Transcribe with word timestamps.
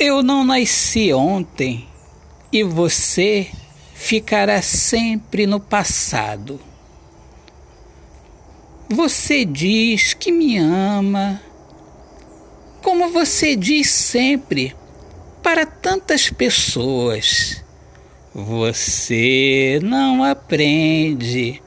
Eu 0.00 0.22
não 0.22 0.44
nasci 0.44 1.12
ontem 1.12 1.88
e 2.52 2.62
você 2.62 3.48
ficará 3.94 4.62
sempre 4.62 5.44
no 5.44 5.58
passado. 5.58 6.60
Você 8.88 9.44
diz 9.44 10.14
que 10.14 10.30
me 10.30 10.56
ama, 10.56 11.42
como 12.80 13.10
você 13.10 13.56
diz 13.56 13.90
sempre 13.90 14.72
para 15.42 15.66
tantas 15.66 16.30
pessoas. 16.30 17.64
Você 18.32 19.80
não 19.82 20.22
aprende. 20.22 21.60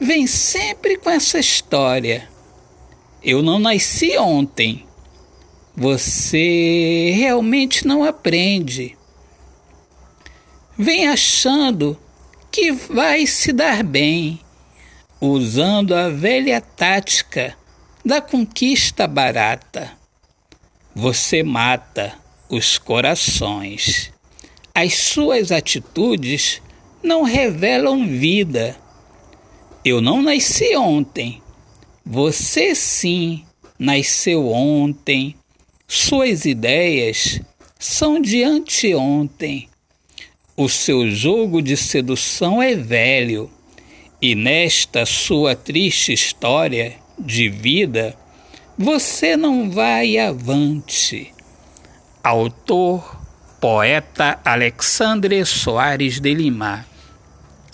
Vem 0.00 0.26
sempre 0.26 0.96
com 0.96 1.10
essa 1.10 1.38
história. 1.38 2.30
Eu 3.22 3.42
não 3.42 3.58
nasci 3.58 4.16
ontem 4.16 4.85
você 5.76 7.12
realmente 7.14 7.86
não 7.86 8.02
aprende. 8.02 8.96
Vem 10.78 11.06
achando 11.06 11.98
que 12.50 12.72
vai 12.72 13.26
se 13.26 13.52
dar 13.52 13.82
bem, 13.82 14.40
usando 15.20 15.94
a 15.94 16.08
velha 16.08 16.60
tática 16.60 17.54
da 18.02 18.20
conquista 18.22 19.06
barata. 19.06 19.92
Você 20.94 21.42
mata 21.42 22.14
os 22.48 22.78
corações. 22.78 24.10
As 24.74 24.94
suas 24.94 25.52
atitudes 25.52 26.62
não 27.02 27.22
revelam 27.22 28.06
vida. 28.06 28.76
Eu 29.84 30.00
não 30.00 30.22
nasci 30.22 30.74
ontem. 30.74 31.42
Você 32.04 32.74
sim 32.74 33.44
nasceu 33.78 34.48
ontem, 34.48 35.36
suas 35.88 36.44
ideias 36.44 37.40
são 37.78 38.20
de 38.20 38.42
anteontem. 38.42 39.68
O 40.56 40.68
seu 40.68 41.10
jogo 41.10 41.62
de 41.62 41.76
sedução 41.76 42.62
é 42.62 42.74
velho, 42.74 43.50
e 44.20 44.34
nesta 44.34 45.04
sua 45.04 45.54
triste 45.54 46.12
história 46.12 46.94
de 47.18 47.48
vida, 47.48 48.16
você 48.76 49.36
não 49.36 49.70
vai 49.70 50.18
avante. 50.18 51.32
Autor, 52.24 53.20
poeta 53.60 54.40
Alexandre 54.44 55.44
Soares 55.44 56.18
de 56.18 56.34
Lima. 56.34 56.86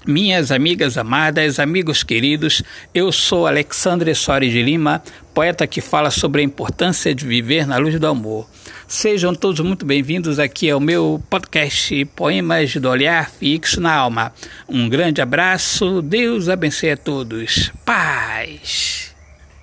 Minhas 0.05 0.51
amigas 0.51 0.99
amadas, 0.99 1.61
amigos 1.61 2.03
queridos, 2.03 2.63
eu 2.93 3.13
sou 3.13 3.47
Alexandre 3.47 4.13
Soares 4.17 4.53
de 4.53 4.61
Lima, 4.61 5.01
poeta 5.33 5.67
que 5.67 5.81
fala 5.81 6.11
sobre 6.11 6.41
a 6.41 6.45
importância 6.45 7.15
de 7.15 7.27
viver 7.27 7.67
na 7.67 7.77
luz 7.77 7.99
do 7.99 8.07
amor. 8.07 8.49
Sejam 8.87 9.35
todos 9.35 9.61
muito 9.61 9.87
bem-vindos 9.87 10.39
aqui 10.39 10.71
ao 10.71 10.81
meu 10.81 11.23
podcast 11.31 12.05
Poemas 12.17 12.75
do 12.77 12.89
Olhar 12.89 13.31
Fixo 13.31 13.81
na 13.81 13.95
Alma. 13.95 14.33
Um 14.69 14.89
grande 14.89 15.21
abraço, 15.23 16.03
Deus 16.03 16.49
abençoe 16.49 16.91
a 16.91 16.97
todos. 16.97 17.71
Paz! 17.85 19.12